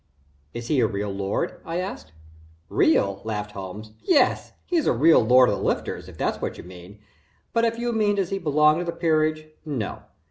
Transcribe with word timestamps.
"Is 0.55 0.65
he 0.67 0.79
a 0.79 0.87
real 0.87 1.11
lord?" 1.11 1.61
I 1.63 1.77
asked. 1.77 2.11
"Real?" 2.69 3.21
laughed 3.23 3.51
Holmes. 3.51 3.91
"Yes 4.01 4.51
he's 4.65 4.87
a 4.87 4.93
real 4.93 5.21
Lord 5.23 5.47
of 5.47 5.57
the 5.59 5.63
Lifters, 5.63 6.09
if 6.09 6.17
that's 6.17 6.41
what 6.41 6.57
you 6.57 6.63
mean, 6.63 6.97
but 7.53 7.65
if 7.65 7.77
you 7.77 7.93
mean 7.93 8.15
does 8.15 8.31
he 8.31 8.39
belong 8.39 8.79
to 8.79 8.83
the 8.85 8.93
peerage, 8.93 9.45
no. 9.63 9.99